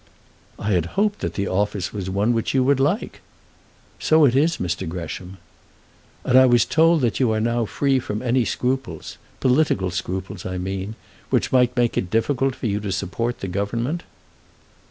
[0.57, 3.21] "I had hoped that the office was one which you would like."
[3.99, 4.89] "So it is, Mr.
[4.89, 5.37] Gresham."
[6.25, 10.57] "And I was told that you are now free from any scruples, political scruples, I
[10.57, 10.95] mean,
[11.29, 14.01] which might make it difficult for you to support the Government."